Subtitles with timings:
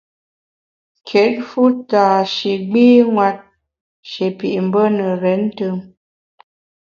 [1.07, 2.03] Kit fu tâ
[2.33, 3.39] shi gbînwet,
[4.09, 5.77] shi pit mbe ne renntùm.